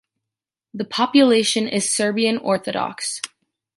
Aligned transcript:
The 0.73 0.85
population 0.85 1.67
is 1.67 1.87
Serbian 1.87 2.39
Orthodox. 2.39 3.21